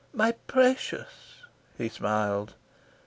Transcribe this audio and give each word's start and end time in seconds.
"My 0.13 0.31
precious," 0.47 1.43
he 1.77 1.87
smiled. 1.87 2.55